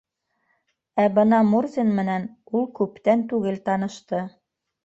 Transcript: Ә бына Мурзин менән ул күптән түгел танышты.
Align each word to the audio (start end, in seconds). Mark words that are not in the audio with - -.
Ә 1.03 1.05
бына 1.17 1.41
Мурзин 1.51 1.93
менән 1.99 2.27
ул 2.61 2.67
күптән 2.81 3.25
түгел 3.35 3.63
танышты. 3.71 4.27